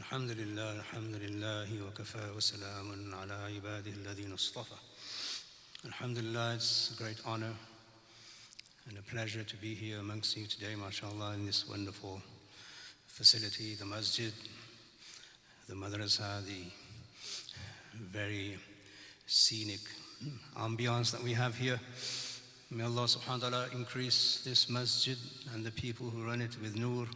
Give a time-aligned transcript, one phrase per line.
[0.00, 4.76] الحمد لله الحمد لله وكفى وسلام على عباده الذين اصطفى
[5.84, 7.54] Alhamdulillah, it's a great honor
[8.88, 12.20] and a pleasure to be here amongst you today, mashallah, in this wonderful
[13.06, 14.32] facility, the masjid,
[15.68, 16.64] the madrasa, the
[17.94, 18.58] very
[19.26, 19.80] scenic
[20.56, 21.78] ambiance that we have here.
[22.70, 25.18] May Allah subhanahu wa ta'ala increase this masjid
[25.54, 27.06] and the people who run it with nur,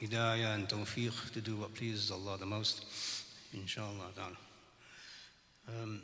[0.00, 2.84] hidayah and tawfiq to do what pleases Allah the most,
[3.52, 4.12] inshallah.
[5.68, 6.00] Um,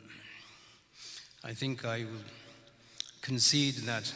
[1.43, 2.25] I think I will
[3.21, 4.13] concede that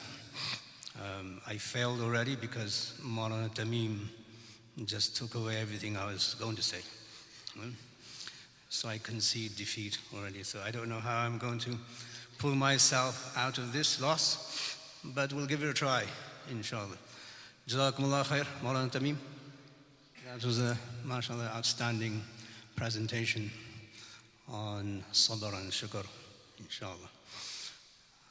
[1.01, 4.07] um, I failed already because Maulana Tamim
[4.85, 6.81] just took away everything I was going to say.
[8.69, 10.43] So I concede defeat already.
[10.43, 11.77] So I don't know how I'm going to
[12.37, 16.03] pull myself out of this loss, but we'll give it a try,
[16.49, 16.97] inshallah.
[17.67, 19.17] Jazakumullah khair, Maulana Tamim.
[20.33, 22.21] That was a, mashallah, outstanding
[22.77, 23.51] presentation
[24.49, 26.05] on sabr and shukr,
[26.57, 27.09] inshallah.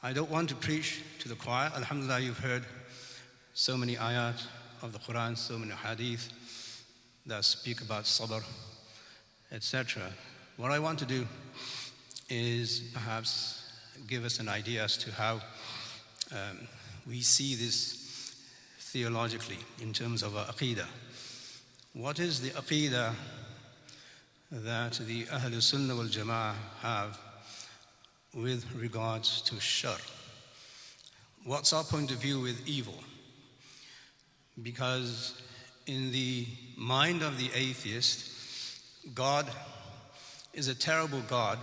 [0.01, 1.71] I don't want to preach to the choir.
[1.75, 2.65] Alhamdulillah, you've heard
[3.53, 4.43] so many ayat
[4.81, 6.27] of the Quran, so many hadith
[7.27, 8.43] that speak about sabr,
[9.51, 10.01] etc.
[10.57, 11.27] What I want to do
[12.29, 13.63] is perhaps
[14.07, 15.39] give us an idea as to how
[16.31, 16.67] um,
[17.07, 18.33] we see this
[18.79, 20.87] theologically in terms of our aqidah.
[21.93, 23.13] What is the aqidah
[24.49, 27.19] that the Ahl Sunnah wal Jama'ah have
[28.33, 29.97] with regards to shar?
[31.43, 32.93] What's our point of view with evil?
[34.63, 35.41] Because
[35.85, 39.51] in the mind of the atheist, God
[40.53, 41.59] is a terrible God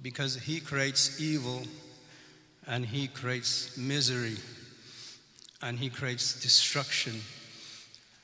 [0.00, 1.64] because he creates evil
[2.66, 4.38] and he creates misery
[5.60, 7.20] and he creates destruction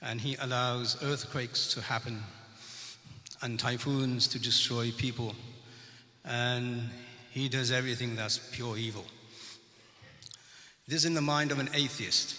[0.03, 2.22] and he allows earthquakes to happen
[3.41, 5.34] and typhoons to destroy people
[6.25, 6.91] and
[7.31, 9.05] he does everything that's pure evil.
[10.86, 12.36] This is in the mind of an atheist.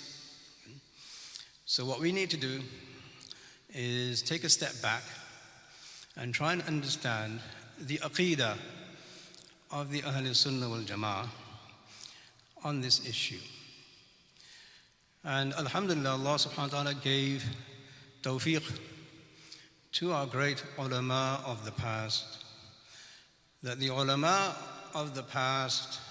[1.66, 2.62] So, what we need to do
[3.74, 5.02] is take a step back
[6.16, 7.40] and try and understand
[7.80, 8.58] the aqidah
[9.72, 11.28] of the Ahl Sunnah wal Jama'ah
[12.64, 13.40] on this issue.
[15.26, 17.46] And Alhamdulillah, Allah subhanahu wa ta'ala gave
[18.22, 18.80] tawfiq
[19.94, 22.44] to our great ulama of the past
[23.64, 24.54] that the ulama
[24.94, 26.02] of the past,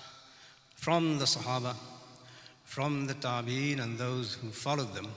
[0.74, 1.76] from the Sahaba,
[2.64, 5.08] from the Tabi'in and those who followed them,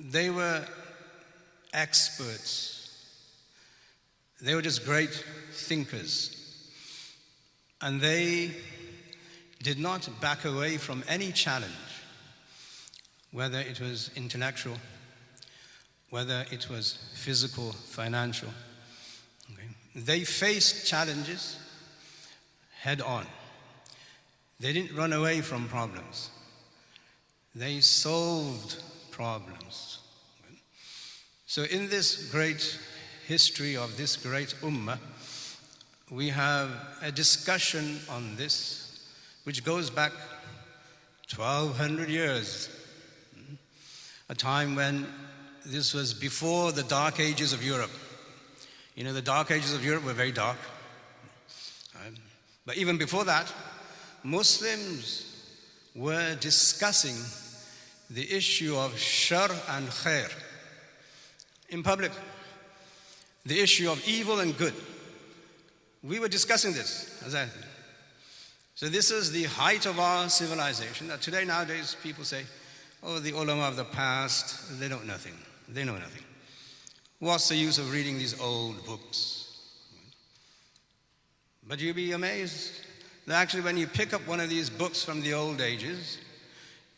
[0.00, 0.64] they were
[1.74, 2.78] experts.
[4.40, 5.12] They were just great
[5.52, 6.70] thinkers.
[7.82, 8.52] And they
[9.62, 11.91] did not back away from any challenge,
[13.32, 14.76] whether it was intellectual,
[16.10, 18.48] whether it was physical, financial.
[19.52, 19.68] Okay.
[19.96, 21.58] They faced challenges
[22.80, 23.26] head on.
[24.60, 26.30] They didn't run away from problems,
[27.54, 29.98] they solved problems.
[31.46, 32.78] So, in this great
[33.26, 34.98] history of this great ummah,
[36.10, 36.70] we have
[37.02, 38.82] a discussion on this
[39.44, 40.12] which goes back
[41.34, 42.68] 1200 years,
[44.32, 45.06] a time when
[45.66, 47.90] this was before the dark ages of Europe.
[48.94, 50.56] You know, the dark ages of Europe were very dark.
[52.64, 53.52] But even before that,
[54.22, 55.26] Muslims
[55.94, 57.16] were discussing
[58.08, 60.32] the issue of shar and khair
[61.68, 62.12] in public,
[63.44, 64.74] the issue of evil and good.
[66.02, 67.48] We were discussing this, as I.
[68.76, 71.08] So, this is the height of our civilization.
[71.08, 72.44] That today, nowadays, people say,
[73.02, 75.34] oh, the ulama of the past, they know nothing.
[75.68, 76.22] They know nothing.
[77.18, 79.42] What's the use of reading these old books?
[81.66, 82.72] But you'll be amazed
[83.26, 86.18] that actually, when you pick up one of these books from the old ages,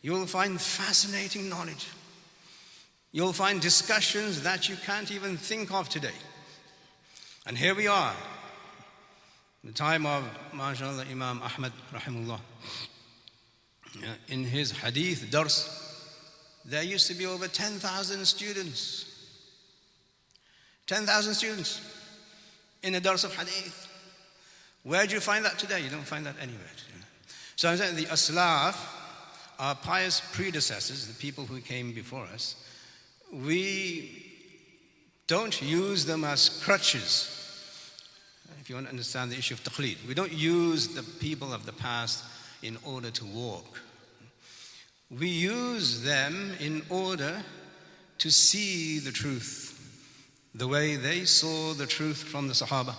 [0.01, 1.87] you'll find fascinating knowledge.
[3.11, 6.17] You'll find discussions that you can't even think of today.
[7.45, 8.13] And here we are,
[9.63, 12.39] the time of, mashallah, Imam Ahmad, rahimullah.
[14.27, 15.84] In his hadith dars,
[16.65, 19.11] there used to be over 10,000 students.
[20.87, 21.81] 10,000 students
[22.83, 23.87] in the dars of hadith.
[24.83, 25.81] Where do you find that today?
[25.81, 26.69] You don't find that anywhere.
[27.55, 28.75] So I'm saying the aslaf,
[29.57, 32.55] our pious predecessors, the people who came before us,
[33.31, 34.23] we
[35.27, 37.31] don't use them as crutches.
[38.59, 41.65] If you want to understand the issue of taqlid, we don't use the people of
[41.65, 42.23] the past
[42.61, 43.79] in order to walk.
[45.11, 47.43] We use them in order
[48.17, 49.71] to see the truth
[50.55, 52.95] the way they saw the truth from the Sahaba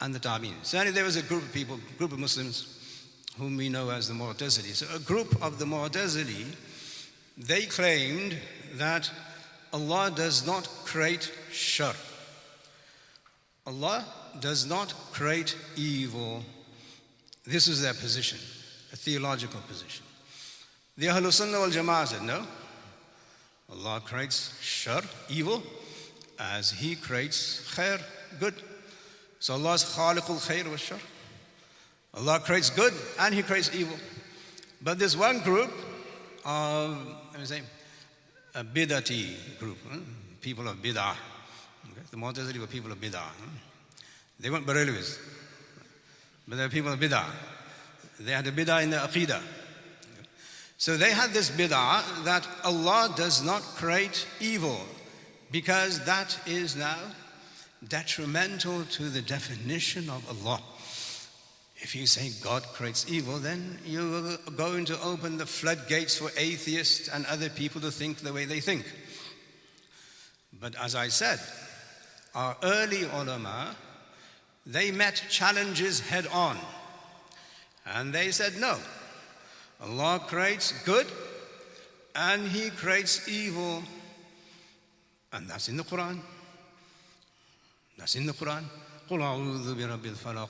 [0.00, 0.54] and the Tabi'in.
[0.64, 2.76] Certainly there was a group of people, group of Muslims,
[3.38, 4.74] whom we know as the Mu'tazili.
[4.74, 6.46] So a group of the Mu'tazili,
[7.38, 8.36] they claimed
[8.74, 9.10] that
[9.72, 11.94] Allah does not create shar.
[13.66, 14.04] Allah
[14.40, 16.42] does not create evil.
[17.44, 18.38] This is their position,
[18.92, 20.04] a theological position.
[21.00, 22.46] The Ahlul Sunnah wal Jama'ah said, no.
[23.72, 25.00] Allah creates shar,
[25.30, 25.62] evil,
[26.38, 28.02] as He creates khair,
[28.38, 28.52] good.
[29.38, 30.98] So Allah is khaliqul khair wa shar.
[32.12, 33.96] Allah creates good and He creates evil.
[34.82, 35.72] But this one group
[36.44, 36.98] of,
[37.32, 37.62] let me say,
[38.54, 40.00] a bid'ati group, hmm?
[40.42, 41.14] people of bid'ah.
[41.92, 42.02] Okay?
[42.10, 43.20] The Mu'tazili were people of bid'ah.
[43.20, 43.56] Hmm?
[44.38, 45.18] They weren't Barelvis,
[46.46, 47.24] but they were people of bid'ah.
[48.18, 49.40] They had a bid'ah in their aqidah.
[50.80, 54.80] So they had this bid'ah that Allah does not create evil
[55.50, 56.96] because that is now
[57.86, 60.62] detrimental to the definition of Allah.
[61.76, 67.08] If you say God creates evil, then you're going to open the floodgates for atheists
[67.08, 68.90] and other people to think the way they think.
[70.58, 71.40] But as I said,
[72.34, 73.76] our early ulama,
[74.64, 76.56] they met challenges head on.
[77.84, 78.78] And they said, no,
[79.81, 81.07] Allah creates good
[82.15, 83.83] and He creates evil.
[85.33, 86.19] And that's in the Quran.
[87.97, 88.63] That's in the Quran.
[89.09, 90.49] قل أعوذ برب الفلق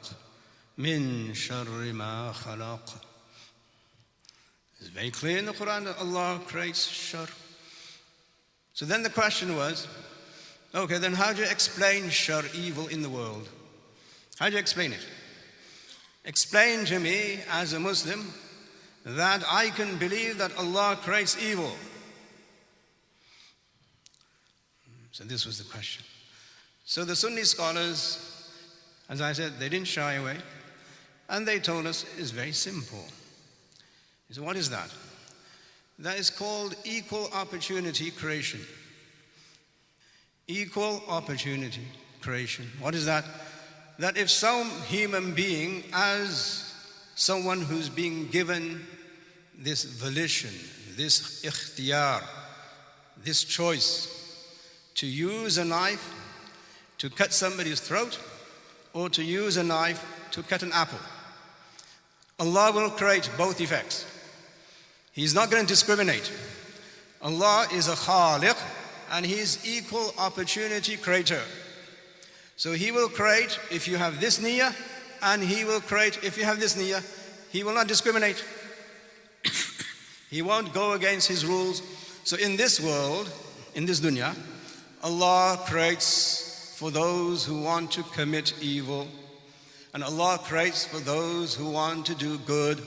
[0.78, 3.02] من شر ما خلق.
[4.80, 7.28] It's very clear in the Quran that Allah creates shar.
[8.74, 9.88] So then the question was,
[10.74, 13.48] okay, then how do you explain shar, evil in the world?
[14.38, 15.06] How do you explain it?
[16.26, 18.34] Explain to me as a Muslim
[19.05, 21.73] that I can believe that Allah creates evil.
[25.13, 26.05] So this was the question.
[26.85, 28.19] So the Sunni scholars,
[29.09, 30.37] as I said, they didn't shy away.
[31.29, 33.05] And they told us it's very simple.
[34.31, 34.91] Said, What is that?
[35.99, 38.61] That is called equal opportunity creation.
[40.47, 41.87] Equal opportunity
[42.21, 42.71] creation.
[42.81, 43.25] What is that?
[43.99, 46.70] That if some human being, as
[47.21, 48.81] someone who's being given
[49.59, 50.51] this volition,
[50.97, 52.23] this ikhtiyar,
[53.23, 54.09] this choice
[54.95, 56.15] to use a knife
[56.97, 58.19] to cut somebody's throat
[58.95, 60.99] or to use a knife to cut an apple.
[62.39, 64.07] Allah will create both effects.
[65.13, 66.33] He's not going to discriminate.
[67.21, 68.57] Allah is a khaliq
[69.13, 71.43] and He is equal opportunity creator.
[72.57, 74.75] So He will create if you have this niyyah
[75.23, 77.05] and He will create if you have this niyyah.
[77.51, 78.45] He will not discriminate.
[80.31, 81.83] he won't go against His rules.
[82.25, 83.31] So in this world,
[83.75, 84.37] in this dunya,
[85.03, 89.09] Allah creates for those who want to commit evil
[89.93, 92.81] and Allah creates for those who want to do good.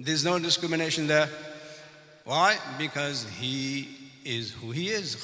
[0.00, 1.28] There's no discrimination there.
[2.24, 2.56] Why?
[2.78, 3.88] Because He
[4.24, 5.14] is who He is.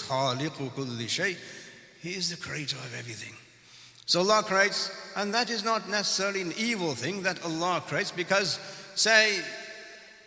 [2.00, 3.34] He is the creator of everything.
[4.12, 8.58] So Allah creates, and that is not necessarily an evil thing that Allah creates, because,
[8.94, 9.40] say,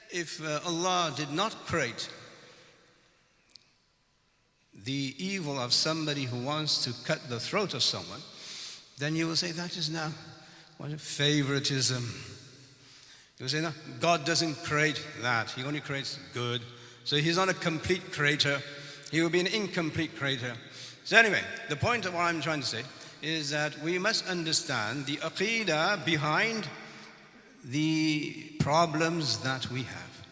[0.09, 2.09] if uh, Allah did not create
[4.73, 8.21] the evil of somebody who wants to cut the throat of someone,
[8.97, 10.11] then you will say that is now
[10.79, 12.11] what a favoritism.
[13.37, 15.51] You will say, no, God doesn't create that.
[15.51, 16.63] He only creates good.
[17.03, 18.63] So he's not a complete creator.
[19.11, 20.55] He will be an incomplete creator.
[21.03, 22.81] So anyway, the point of what I'm trying to say
[23.21, 26.67] is that we must understand the aqidah behind
[27.63, 30.25] the problems that we have.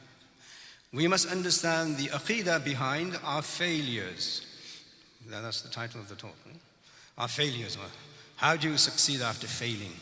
[0.93, 4.45] We must understand the aqidah behind our failures.
[5.27, 6.35] That's the title of the talk.
[7.17, 7.77] Our failures.
[8.35, 9.93] How do you succeed after failing?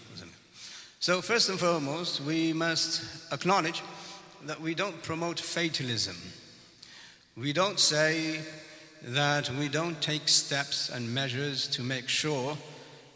[0.99, 3.81] So, first and foremost, we must acknowledge
[4.45, 6.15] that we don't promote fatalism.
[7.35, 8.39] We don't say
[9.03, 12.57] that we don't take steps and measures to make sure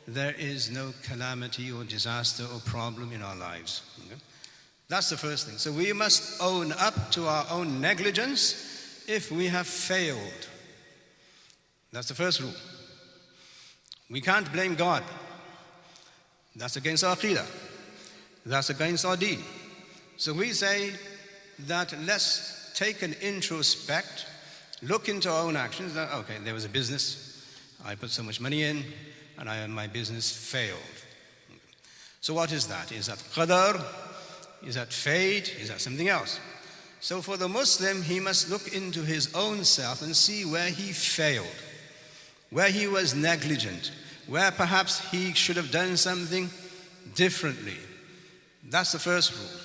[0.07, 3.81] there is no calamity or disaster or problem in our lives.
[4.05, 4.19] Okay?
[4.87, 5.57] That's the first thing.
[5.57, 10.47] So we must own up to our own negligence if we have failed.
[11.91, 12.53] That's the first rule.
[14.09, 15.03] We can't blame God.
[16.55, 17.45] That's against our aqidah.
[18.45, 19.39] That's against our deed.
[20.17, 20.91] So we say
[21.67, 24.25] that let's take an introspect,
[24.81, 25.95] look into our own actions.
[25.97, 27.45] Okay, there was a business,
[27.85, 28.83] I put so much money in,
[29.37, 30.79] and I, my business failed.
[32.21, 32.91] So what is that?
[32.91, 33.83] Is that qadar?
[34.65, 35.55] Is that fate?
[35.59, 36.39] Is that something else?
[36.99, 40.91] So for the Muslim, he must look into his own self and see where he
[40.91, 41.45] failed.
[42.55, 43.91] where he was negligent,
[44.27, 46.49] where perhaps he should have done something
[47.13, 47.75] differently.
[48.69, 49.61] That's the first rule.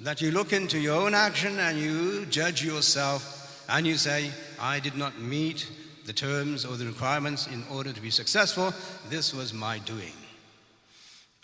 [0.00, 4.30] That you look into your own action and you judge yourself and you say,
[4.62, 5.68] I did not meet
[6.06, 8.72] the terms or the requirements in order to be successful.
[9.10, 10.12] This was my doing.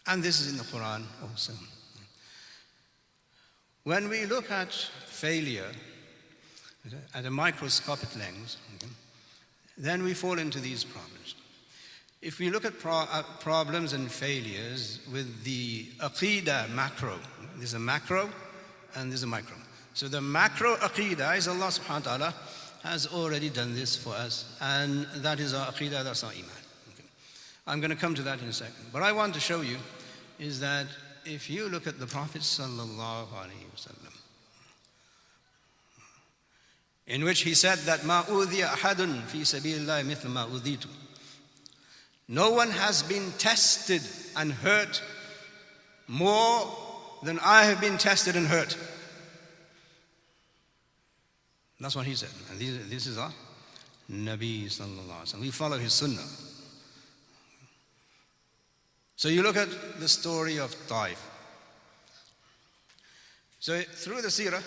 [0.07, 1.53] And this is in the Quran also.
[3.83, 5.73] When we look at failure
[7.13, 8.57] at a microscopic lens,
[9.77, 11.35] then we fall into these problems.
[12.23, 17.19] If we look at pro- uh, problems and failures with the aqidah macro,
[17.57, 18.29] there's a macro
[18.95, 19.57] and there's a micro.
[19.95, 22.35] So the macro aqidah is Allah subhanahu wa ta'ala
[22.89, 26.45] has already done this for us, and that is our aqidah, that's our iman.
[26.95, 27.09] Okay.
[27.67, 28.87] I'm going to come to that in a second.
[28.93, 29.77] But I want to show you
[30.39, 30.87] is that
[31.25, 34.15] if you look at the Prophet sallallahu alaihi wasallam,
[37.07, 40.47] in which he said that ma ahadun fi sabilillah mithla ma
[42.29, 44.03] No one has been tested
[44.37, 45.03] and hurt
[46.07, 46.71] more
[47.23, 48.77] than I have been tested and hurt.
[51.81, 52.31] That's what he said.
[52.51, 53.33] And this, this is our
[54.11, 55.41] Nabi sallallahu alaihi wasallam.
[55.41, 56.27] We follow his sunnah.
[59.17, 59.69] So you look at
[60.01, 61.19] the story of Taif.
[63.61, 64.63] So through the seerah,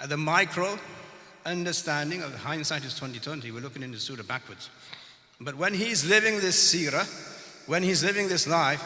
[0.00, 0.78] at the micro
[1.44, 4.70] understanding of hindsight is 2020, we're looking into surah backwards.
[5.40, 7.06] But when he's living this seerah,
[7.66, 8.82] when he's living this life,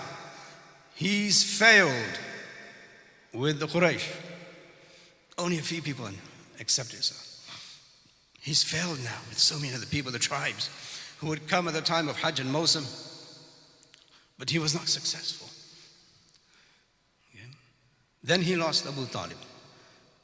[0.95, 2.19] he's failed
[3.33, 4.09] with the Quraysh.
[5.39, 6.09] Only a few people
[6.59, 7.30] accepted it.
[8.41, 10.71] He's failed now with so many of the people, the tribes,
[11.19, 12.87] who would come at the time of Hajj and Mosam,
[14.39, 15.49] but he was not successful.
[17.35, 17.51] Yeah.
[18.25, 19.37] Then he lost Abu Talib.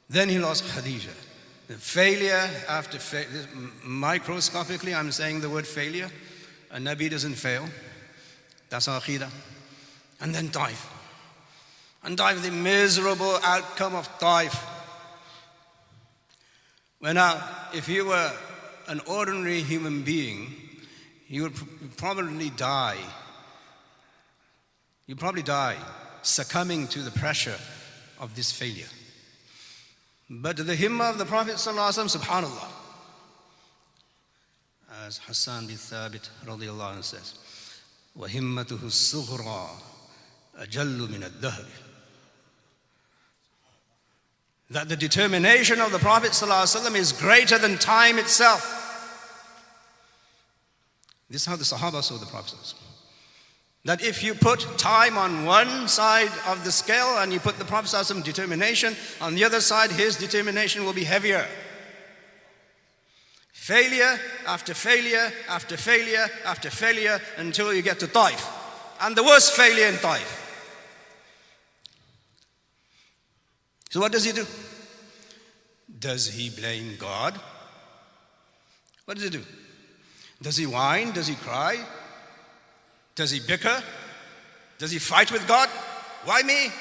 [0.09, 1.09] Then he lost Khadijah.
[1.67, 3.25] The failure after fa-
[3.83, 6.09] microscopically, I'm saying the word failure.
[6.71, 7.67] A Nabi doesn't fail.
[8.69, 9.29] That's our Aqidah.
[10.21, 10.89] And then Taif.
[12.03, 14.55] And Taif, the miserable outcome of Taif
[17.00, 18.32] well, now, if you were
[18.88, 20.54] an ordinary human being,
[21.26, 22.98] you would probably die.
[25.06, 25.76] You'd probably die
[26.22, 27.58] succumbing to the pressure
[28.20, 28.86] of this failure.
[30.30, 32.68] But the hymn of the Prophet subhanAllah,
[35.04, 37.34] as Hassan bin Thabit radiallahu anh says,
[38.16, 39.68] وَهِمَّتُهُ الصُّغْرَى
[40.60, 41.66] أَجَلُّ مِنَ الدَّهْرِ
[44.69, 48.73] that the determination of the Prophet ﷺ is greater than time itself.
[51.29, 52.73] This is how the Sahaba saw the Prophet.
[53.85, 57.65] That if you put time on one side of the scale and you put the
[57.65, 61.47] Prophet ﷺ determination on the other side, his determination will be heavier.
[63.53, 68.45] Failure after failure after failure after failure until you get to Taif.
[69.01, 70.46] And the worst failure in Taif.
[73.96, 74.46] So, what does he do?
[75.98, 77.38] Does he blame God?
[79.04, 79.44] What does he do?
[80.40, 81.12] Does he whine?
[81.12, 81.78] Does he cry?
[83.14, 83.82] Does he bicker?
[84.78, 85.68] Does he fight with God?
[86.24, 86.72] Why me?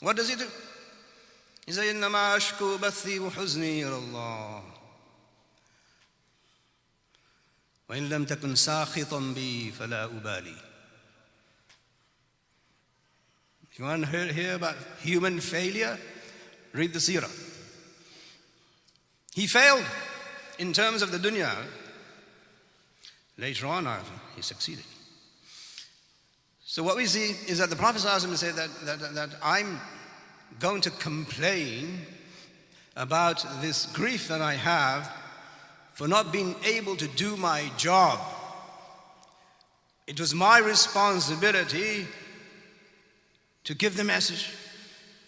[0.00, 0.46] What does he do?
[1.66, 4.64] He says, إنما أشكو بثي وحزني إلى الله
[7.88, 10.67] وإن لم تكن ساخطا بي فلا أبالي
[13.79, 15.97] you want to hear about human failure?
[16.73, 17.31] Read the seerah.
[19.33, 19.85] He failed
[20.57, 21.49] in terms of the dunya.
[23.37, 24.03] Later on, uh,
[24.35, 24.83] he succeeded.
[26.65, 29.79] So, what we see is that the Prophet said that, that, that I'm
[30.59, 32.01] going to complain
[32.97, 35.09] about this grief that I have
[35.93, 38.19] for not being able to do my job.
[40.05, 42.07] It was my responsibility
[43.69, 44.49] to give the message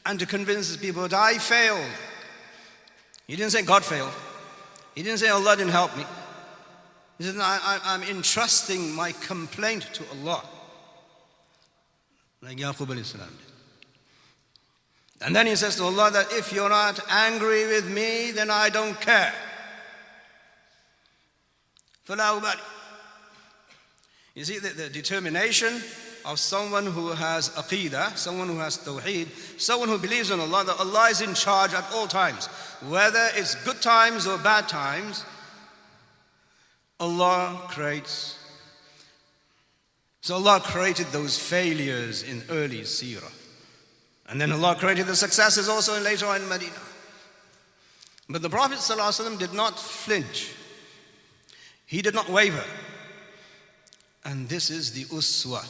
[0.03, 1.85] and to convince the people that I failed.
[3.27, 4.11] He didn't say God failed.
[4.95, 6.03] He didn't say oh, Allah didn't help me.
[7.19, 10.43] He said, I, am entrusting my complaint to Allah.
[12.41, 13.05] Like Yaqub did.
[15.21, 18.69] And then he says to Allah that if you're not angry with me, then I
[18.69, 19.35] don't care.
[24.33, 25.79] You see, the, the determination
[26.25, 29.27] of someone who has aqidah, someone who has tawheed,
[29.59, 32.47] someone who believes in Allah, that Allah is in charge at all times.
[32.87, 35.25] Whether it's good times or bad times,
[36.99, 38.37] Allah creates.
[40.21, 43.31] So Allah created those failures in early seerah.
[44.29, 46.71] And then Allah created the successes also in later on in Medina.
[48.29, 50.53] But the Prophet ﷺ did not flinch.
[51.85, 52.63] He did not waver.
[54.23, 55.65] And this is the uswa,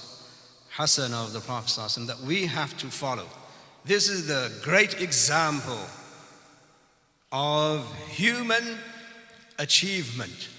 [0.75, 3.27] hasana of the Prophet that we have to follow.
[3.83, 5.79] This is the great example
[7.31, 8.77] of human
[9.59, 10.49] achievement.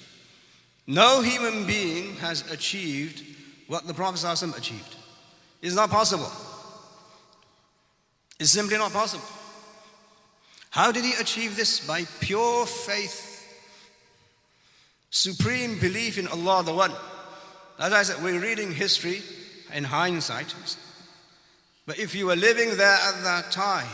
[0.86, 3.24] No human being has achieved
[3.68, 4.96] what the Prophet achieved.
[5.62, 6.30] It's not possible.
[8.40, 9.24] It's simply not possible.
[10.70, 11.86] How did he achieve this?
[11.86, 13.46] By pure faith,
[15.10, 16.92] supreme belief in Allah the One.
[17.78, 19.22] As I said, we're reading history
[19.74, 20.54] in hindsight.
[21.86, 23.88] But if you were living there at that time,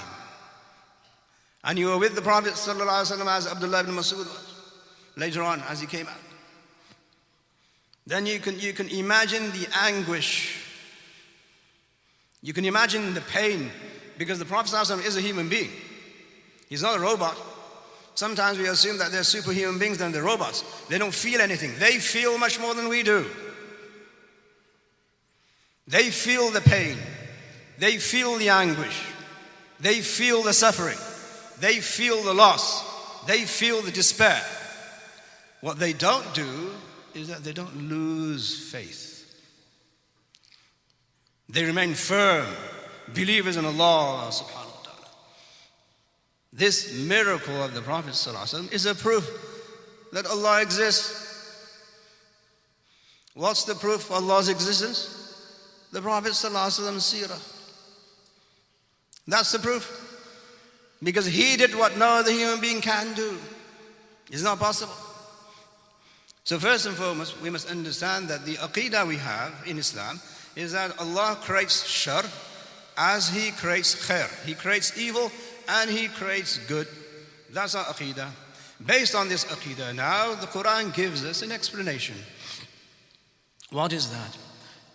[1.65, 4.29] and you were with the Prophet ﷺ as Abdullah ibn Masud
[5.17, 6.21] later on as he came out,
[8.07, 10.65] then you can, you can imagine the anguish.
[12.43, 13.71] You can imagine the pain
[14.17, 15.71] because the Prophet ﷺ is a human being.
[16.69, 17.37] He's not a robot.
[18.15, 20.63] Sometimes we assume that they're superhuman beings than they're robots.
[20.89, 21.73] They don't feel anything.
[21.79, 23.27] They feel much more than we do.
[25.89, 26.99] They feel the pain.
[27.79, 29.03] They feel the anguish.
[29.81, 30.99] They feel the suffering.
[31.61, 32.85] They feel the loss.
[33.27, 34.41] They feel the despair.
[35.63, 36.71] What they don't do
[37.15, 39.07] is that they don't lose faith.
[41.49, 42.47] They remain firm,
[43.15, 45.09] believers in Allah subhanahu wa ta'ala.
[46.53, 48.15] This miracle of the Prophet
[48.73, 49.27] is a proof
[50.13, 51.25] that Allah exists.
[53.33, 55.18] What's the proof of Allah's existence?
[55.93, 57.55] The Prophet Sallallahu Alaihi Wasallam's seerah.
[59.27, 60.05] That's the proof.
[61.03, 63.39] Because he did what no other human being can do.
[64.31, 64.95] It's not possible.
[66.45, 70.21] So, first and foremost, we must understand that the aqidah we have in Islam
[70.57, 72.25] is that Allah creates shar
[72.97, 74.29] as He creates khair.
[74.47, 75.31] He creates evil
[75.69, 76.89] and He creates good.
[77.53, 78.31] That's our aqidah.
[78.85, 82.17] Based on this aqidah, now the Quran gives us an explanation.
[83.71, 84.37] What is that?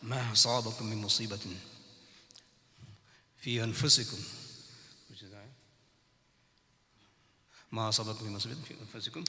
[0.02, 1.56] ما أصابكم من مصيبة
[3.40, 4.18] في أنفسكم
[7.72, 9.24] ما أصابكم من مصيبة في أنفسكم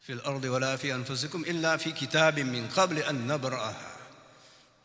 [0.00, 3.90] في الأرض ولا في أنفسكم إلا في كتاب من قبل أن نبرأها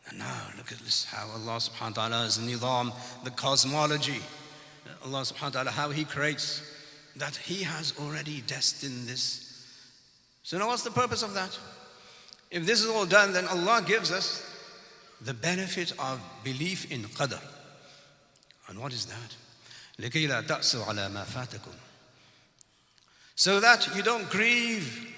[0.06, 2.92] And now look at this, how Allah subhanahu wa ta'ala is nidam,
[3.22, 4.20] the cosmology.
[5.04, 6.62] Allah subhanahu wa ta'ala, how He creates,
[7.16, 9.66] that He has already destined this.
[10.42, 11.56] So now what's the purpose of that?
[12.55, 14.41] If this is all done, then Allah gives us
[15.19, 17.41] the benefit of belief in qadr.
[18.69, 19.35] And what is that?
[23.35, 25.13] So that you don't grieve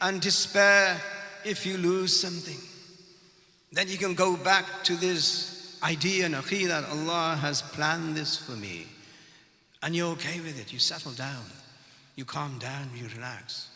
[0.00, 0.98] and despair
[1.44, 2.58] if you lose something.
[3.70, 8.52] Then you can go back to this idea and that Allah has planned this for
[8.52, 8.86] me.
[9.82, 10.72] And you're okay with it.
[10.72, 11.44] You settle down.
[12.16, 12.88] You calm down.
[12.96, 13.68] You relax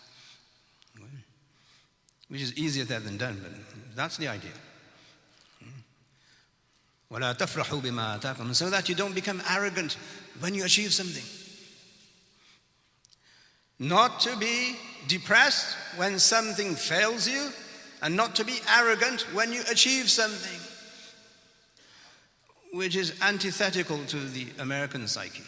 [2.32, 3.51] Which is easier said than done, but
[3.95, 4.51] that's the idea.
[7.12, 9.95] وَلَا تَفْرَحُوا بِمَا آتَاكُمْ So that you don't become arrogant
[10.39, 11.23] when you achieve something.
[13.80, 14.75] Not to be
[15.08, 17.49] depressed when something fails you,
[18.01, 20.60] and not to be arrogant when you achieve something,
[22.73, 25.43] which is antithetical to the American psyche.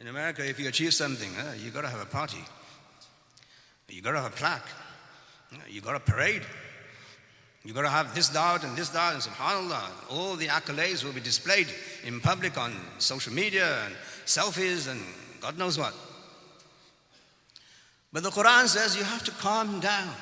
[0.00, 2.42] In America, if you achieve something, uh, you got to have a party,
[3.88, 4.66] you got to have a plaque,
[5.69, 6.43] you got a parade.
[7.63, 11.11] You got to have this doubt and this doubt, and subhanAllah, all the accolades will
[11.11, 11.67] be displayed
[12.05, 15.01] in public on social media and selfies and
[15.41, 15.93] God knows what.
[18.13, 20.13] But the Quran says you have to calm down.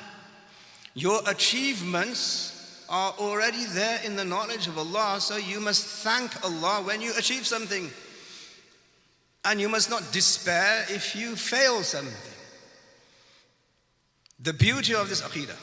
[0.95, 6.81] Your achievements are already there in the knowledge of Allah, so you must thank Allah
[6.83, 7.91] when you achieve something.
[9.43, 12.34] And you must not despair if you fail something.
[14.42, 15.56] The beauty of this aqidah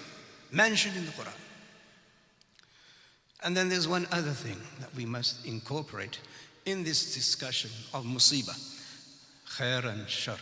[0.51, 1.33] mentioned in the Quran.
[3.43, 6.19] And then there's one other thing that we must incorporate
[6.65, 8.57] in this discussion of musibah,
[9.57, 10.33] khair and shar,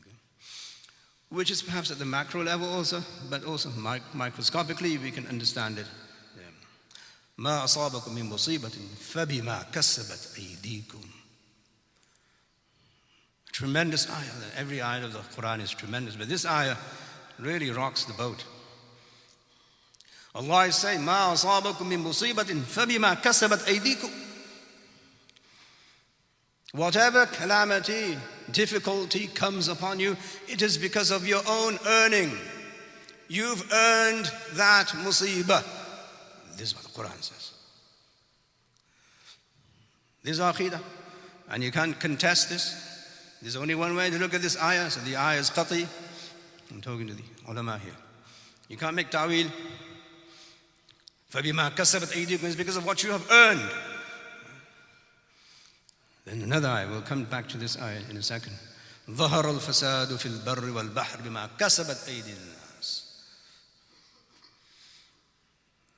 [0.00, 0.16] okay.
[1.28, 3.70] which is perhaps at the macro level also, but also
[4.14, 5.86] microscopically we can understand it.
[7.38, 8.72] ما أصابكم من مصيبة
[9.12, 11.02] فبما كسبت أيديكم
[13.52, 14.32] Tremendous ayah.
[14.56, 16.76] Every ayah of the Quran is tremendous, but this ayah
[17.38, 18.44] really rocks the boat.
[20.34, 24.10] Allah is saying, ما أصابكم من مصيبة فبما كسبت أيديكم.
[26.72, 28.18] Whatever calamity,
[28.50, 30.16] difficulty comes upon you,
[30.48, 32.32] it is because of your own earning.
[33.28, 35.64] You've earned that musibah.
[36.56, 37.52] This is what the Quran says.
[40.24, 40.80] This is aqidah.
[41.50, 42.74] And you can't contest this.
[43.40, 44.90] There's only one way to look at this ayah.
[44.90, 45.86] So the ayah is qati.
[46.70, 47.96] I'm talking to the ulama here.
[48.68, 49.46] You can't make ta'wil.
[51.32, 53.70] فَبِمَا كَسَبَتْ أَيْدِيكُمْ is because of what you have earned.
[56.24, 58.56] Then another ayah, we'll come back to this ayah in a second.
[59.10, 63.02] ظهر الفساد في البر والبحر بما كسبت أيدي الناس.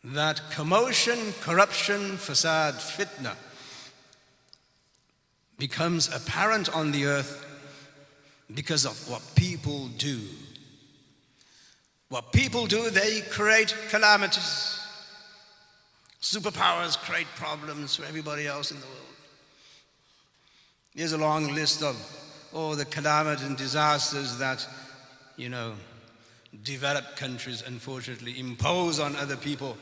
[0.04, 3.34] That commotion, corruption, fasad, fitna
[5.58, 7.44] becomes apparent on the earth
[8.52, 10.20] because of what people do.
[12.11, 14.77] What people do, they create calamities.
[16.21, 19.15] Superpowers create problems for everybody else in the world.
[20.93, 21.95] Here's a long list of
[22.51, 24.67] all the calamities and disasters that,
[25.37, 25.71] you know,
[26.63, 29.77] developed countries unfortunately impose on other people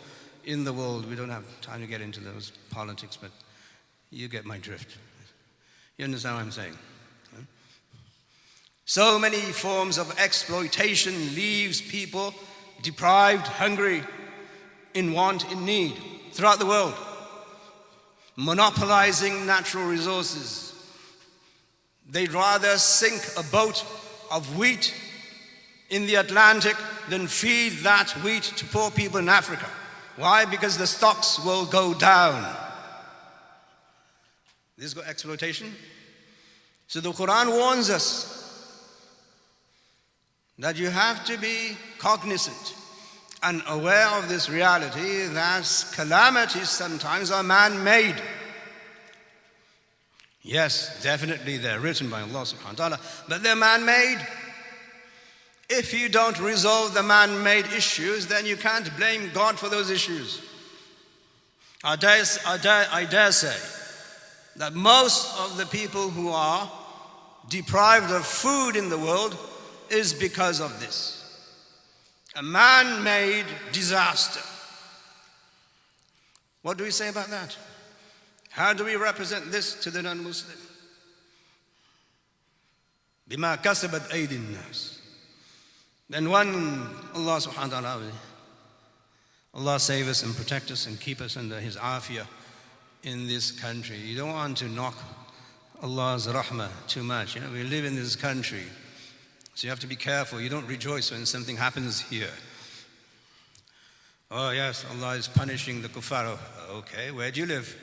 [0.45, 1.09] in the world.
[1.09, 3.31] We don't have time to get into those politics, but
[4.11, 4.99] you get my drift.
[5.97, 6.77] You understand what I'm saying?
[8.89, 12.33] So many forms of exploitation leaves people
[12.81, 14.01] deprived, hungry,
[14.95, 15.95] in want, in need
[16.31, 16.95] throughout the world.
[18.35, 20.73] Monopolizing natural resources.
[22.09, 23.85] They'd rather sink a boat
[24.31, 24.91] of wheat
[25.91, 26.75] in the Atlantic
[27.09, 29.69] than feed that wheat to poor people in Africa.
[30.15, 30.45] Why?
[30.45, 32.41] Because the stocks will go down.
[34.79, 35.75] This is exploitation.
[36.87, 38.38] So the Quran warns us
[40.59, 42.75] that you have to be cognizant
[43.41, 48.15] and aware of this reality that calamities sometimes are man made.
[50.41, 54.19] Yes, definitely they're written by Allah subhanahu wa ta'ala, but they're man made.
[55.69, 59.89] If you don't resolve the man made issues, then you can't blame God for those
[59.89, 60.41] issues.
[61.83, 63.55] I dare, I, dare, I dare say
[64.57, 66.69] that most of the people who are
[67.47, 69.37] deprived of food in the world
[69.90, 71.20] is because of this
[72.36, 74.40] a man made disaster.
[76.62, 77.56] What do we say about that?
[78.50, 80.58] How do we represent this to the non Muslim?
[83.28, 84.98] بما كسبت أيدي الناس.
[86.10, 86.54] Then one,
[87.14, 88.12] Allah subhanahu wa ta'ala,
[89.54, 92.26] Allah save us and protect us and keep us under His afiyah
[93.02, 93.96] in this country.
[93.96, 94.96] You don't want to knock
[95.82, 97.34] Allah's rahmah too much.
[97.34, 98.64] You know, we live in this country,
[99.58, 100.40] so you have to be careful.
[100.40, 102.32] You don't rejoice when something happens here.
[104.30, 106.36] Oh, yes, Allah is punishing the kuffar.
[106.70, 107.76] Okay, where do you live?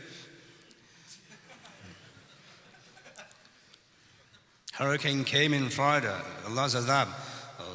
[4.73, 6.21] Hurricane came in Florida.
[6.47, 7.07] Allah's azab.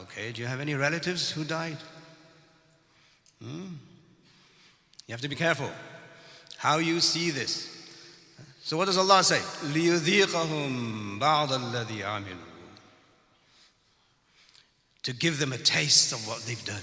[0.02, 1.78] Okay, do you have any relatives who died?
[3.42, 3.74] Hmm?
[5.06, 5.70] You have to be careful
[6.58, 7.72] how you see this.
[8.62, 9.38] So what does Allah say?
[9.72, 12.49] لِيُذِيقَهُمْ بَعْضَ الَّذِي عَمِلُوا
[15.04, 16.82] To give them a taste of what they've done.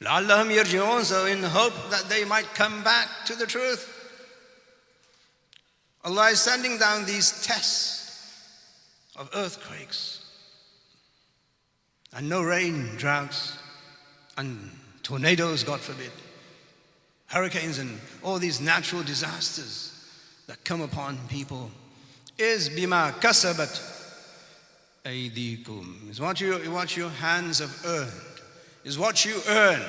[0.00, 3.90] لَعَلَّهُمْ يَرْجِعُونَ So in hope that they might come back to the truth.
[6.04, 8.04] Allah is sending down these tests
[9.16, 10.20] of earthquakes
[12.14, 13.56] and no rain, droughts,
[14.36, 14.70] and
[15.02, 16.10] tornadoes, God forbid,
[17.26, 19.90] hurricanes, and all these natural disasters
[20.46, 21.70] that come upon people
[22.38, 23.87] is bima kasabat
[25.04, 26.10] aydikum.
[26.10, 28.12] Is what, you, what your hands have earned.
[28.84, 29.82] Is what you earn.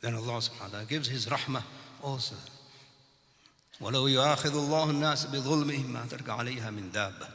[0.00, 1.62] Then Allah subhanahu wa ta'ala gives His rahmah
[2.02, 2.36] also.
[3.80, 7.28] ولو يؤاخذ الله الناس بظلمهم ما ترك عليها من دابة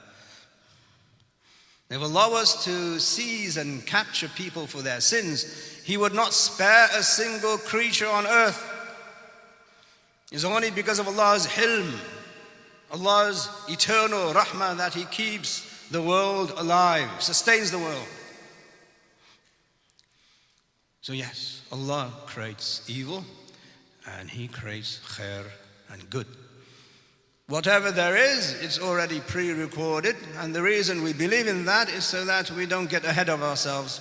[1.91, 5.43] If Allah was to seize and capture people for their sins,
[5.83, 8.65] He would not spare a single creature on earth.
[10.31, 11.91] It's only because of Allah's hilm,
[12.90, 18.08] Allah's eternal rahmah that He keeps the world alive, sustains the world.
[21.00, 23.24] So, yes, Allah creates evil
[24.18, 25.44] and He creates khair
[25.90, 26.26] and good.
[27.48, 32.04] Whatever there is, it's already pre recorded, and the reason we believe in that is
[32.04, 34.00] so that we don't get ahead of ourselves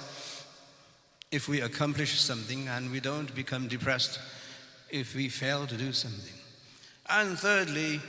[1.32, 4.20] if we accomplish something and we don't become depressed
[4.90, 6.34] if we fail to do something.
[7.08, 8.00] And thirdly,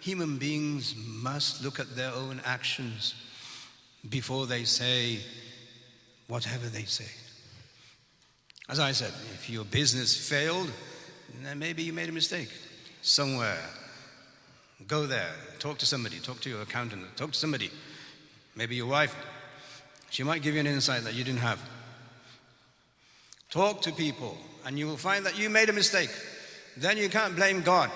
[0.00, 3.14] human beings must look at their own actions
[4.08, 5.18] before they say
[6.28, 7.10] whatever they say.
[8.68, 10.70] As I said, if your business failed,
[11.42, 12.50] then maybe you made a mistake
[13.02, 13.62] somewhere.
[14.86, 17.70] Go there, talk to somebody, talk to your accountant, talk to somebody,
[18.54, 19.14] maybe your wife.
[20.10, 21.60] She might give you an insight that you didn't have.
[23.50, 26.10] Talk to people, and you will find that you made a mistake.
[26.76, 27.90] Then you can't blame God.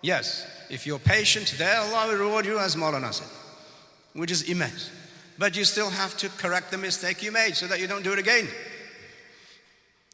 [0.00, 3.28] Yes, if you're patient there, Allah will reward you as Maulana said,
[4.14, 4.90] which is immense.
[5.38, 8.12] but you still have to correct the mistake you made so that you don't do
[8.12, 8.48] it again.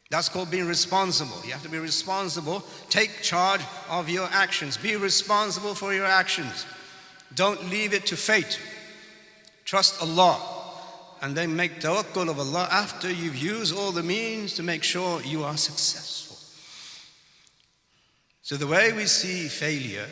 [0.09, 1.37] That's called being responsible.
[1.45, 2.63] You have to be responsible.
[2.89, 4.75] Take charge of your actions.
[4.75, 6.65] Be responsible for your actions.
[7.35, 8.59] Don't leave it to fate.
[9.65, 10.39] Trust Allah.
[11.21, 15.21] And then make tawakkul of Allah after you've used all the means to make sure
[15.21, 16.37] you are successful.
[18.41, 20.07] So, the way we see failure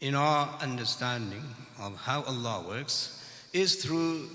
[0.00, 1.42] in our understanding
[1.80, 4.28] of how Allah works is through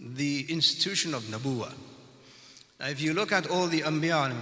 [0.00, 1.72] the institution of Nabuwa.
[2.80, 4.34] Now, if you look at all the Anbiya,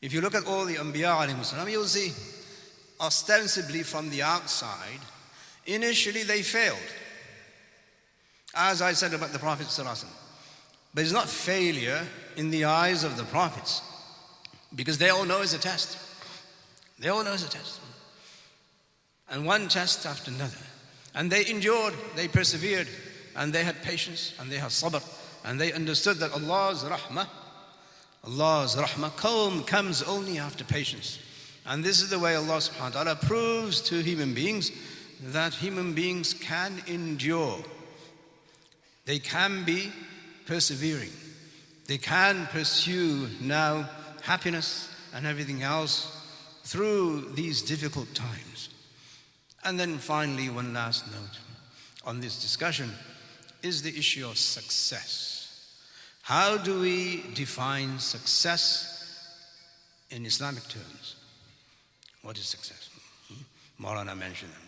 [0.00, 2.12] if you look at all the Anbiya, you'll see
[3.00, 5.00] ostensibly from the outside,
[5.66, 6.78] initially they failed.
[8.54, 9.66] As I said about the Prophet.
[10.94, 13.80] But it's not failure in the eyes of the prophets,
[14.74, 15.96] because they all know it's a test.
[17.02, 17.80] They all know a test.
[19.28, 20.56] And one test after another.
[21.14, 22.86] And they endured, they persevered,
[23.36, 25.02] and they had patience and they had sabr
[25.44, 27.26] and they understood that Allah's rahmah,
[28.24, 31.18] Allah's rahmah comes only after patience.
[31.66, 34.70] And this is the way Allah subhanahu wa ta'ala proves to human beings
[35.20, 37.58] that human beings can endure.
[39.04, 39.92] They can be
[40.46, 41.10] persevering.
[41.86, 43.88] They can pursue now
[44.22, 46.21] happiness and everything else
[46.64, 48.68] through these difficult times.
[49.64, 51.38] And then finally, one last note
[52.04, 52.90] on this discussion
[53.62, 55.78] is the issue of success.
[56.22, 58.88] How do we define success
[60.10, 61.16] in Islamic terms?
[62.22, 62.90] What is success?
[63.28, 63.84] Hmm?
[63.84, 64.62] Maulana mentioned them.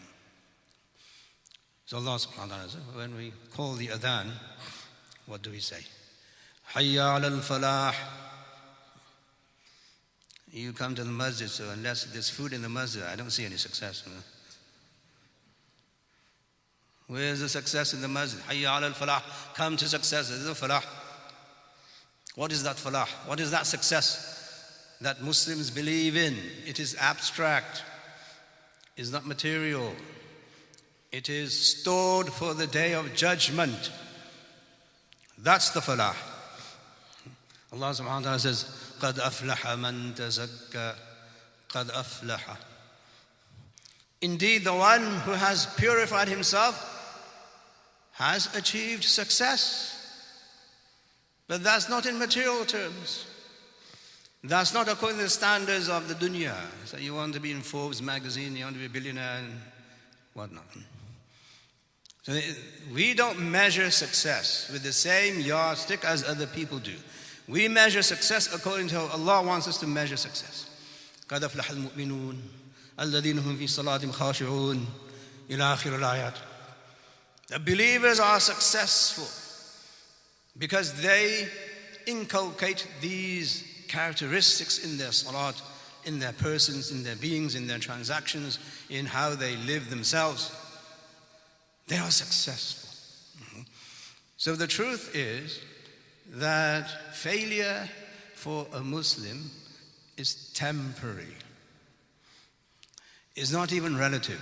[1.87, 4.31] So Allah subhanahu wa ta'ala says, when we call the adhan,
[5.27, 5.85] what do we say?
[6.73, 7.95] Hayya al falah.
[10.55, 13.45] You come to the masjid, so unless there's food in the masjid, I don't see
[13.45, 14.05] any success.
[17.09, 18.41] Where's the success in the masjid?
[18.43, 19.21] Hayya al falah.
[19.57, 20.31] Come to success.
[20.31, 20.85] Is a falah.
[22.37, 23.09] What is that falah?
[23.27, 26.37] What is that success that Muslims believe in?
[26.65, 27.83] It is abstract,
[28.97, 29.93] it's not material.
[31.11, 33.91] It is stored for the day of judgment.
[35.37, 36.15] That's the falah.
[37.73, 40.96] Allah subhanahu wa ta'ala says, قَدْ أَفْلَحَ مَنْ تَزَكَّى
[41.70, 42.58] قَدْ أَفْلَحَ
[44.22, 46.98] Indeed, the one who has purified himself
[48.14, 49.96] has achieved success.
[51.48, 53.26] But that's not in material terms.
[54.44, 56.56] That's not according to the standards of the dunya.
[56.86, 59.62] So you want to be in Forbes magazine, you want to be a billionaire and
[60.34, 60.66] whatnot.
[62.24, 62.38] So
[62.94, 66.96] we don't measure success with the same yardstick as other people do.
[67.48, 70.66] We measure success according to how Allah wants us to measure success.
[71.30, 72.42] قد أفلح المؤمنون
[73.00, 74.86] الذين هم في صلاتهم خاشعون
[75.50, 76.34] إلى آخر الآيات
[77.50, 79.28] the believers are successful
[80.58, 81.48] because they
[82.06, 85.60] inculcate these characteristics in their salat,
[86.06, 90.52] in their persons, in their beings, in their transactions, in how they live themselves.
[91.88, 92.90] They are successful.
[93.44, 93.62] Mm-hmm.
[94.38, 95.60] So the truth is
[96.29, 97.89] that failure
[98.35, 99.51] for a Muslim
[100.17, 101.37] is temporary.
[103.37, 104.41] It's not even relative,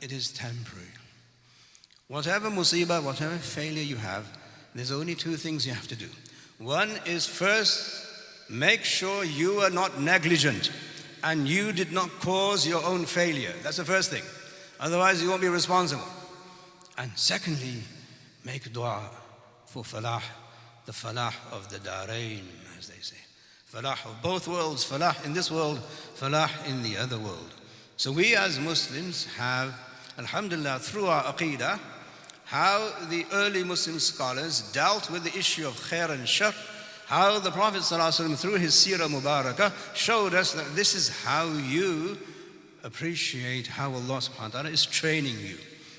[0.00, 0.86] it is temporary.
[2.08, 4.26] Whatever musibah, whatever failure you have,
[4.74, 6.08] there's only two things you have to do.
[6.58, 8.06] One is first,
[8.50, 10.70] make sure you are not negligent
[11.22, 13.52] and you did not cause your own failure.
[13.62, 14.22] That's the first thing.
[14.78, 16.04] Otherwise, you won't be responsible.
[16.98, 17.82] And secondly,
[18.44, 19.10] make dua
[19.66, 20.22] for falah,
[20.86, 22.42] the falah of the darain,
[22.78, 23.16] as they say.
[23.72, 25.78] Falah of both worlds, falah in this world,
[26.16, 27.54] falah in the other world.
[27.96, 29.74] So we as Muslims have,
[30.18, 31.78] alhamdulillah, through our aqidah,
[32.44, 36.52] how the early Muslim scholars dealt with the issue of khair and shar,
[37.06, 42.18] how the Prophet ﷺ, through his seerah mubarakah showed us that this is how you
[42.84, 45.56] appreciate how Allah subhanahu wa ta'ala is training you,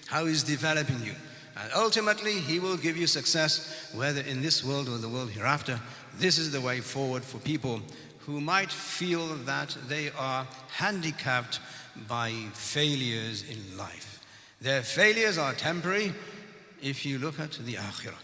[0.07, 1.15] how He's developing you.
[1.57, 5.79] And ultimately, He will give you success, whether in this world or the world hereafter.
[6.17, 7.81] This is the way forward for people
[8.19, 11.59] who might feel that they are handicapped
[12.07, 14.19] by failures in life.
[14.61, 16.13] Their failures are temporary,
[16.81, 18.15] if you look at the akhirah.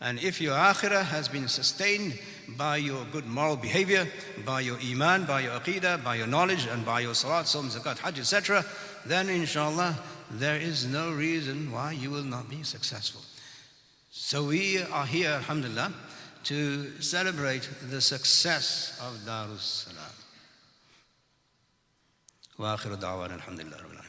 [0.00, 2.18] And if your akhirah has been sustained
[2.56, 4.06] by your good moral behavior,
[4.44, 7.98] by your iman, by your aqidah, by your knowledge, and by your salat, som, zakat,
[7.98, 8.64] hajj, etc.,
[9.06, 9.98] then inshallah
[10.31, 13.21] there is no reason why you will not be successful.
[14.11, 15.93] So we are here, alhamdulillah,
[16.45, 20.13] to celebrate the success of Darus Salam.
[22.59, 24.04] وآخر دعوانا الحمد لله رب العالمين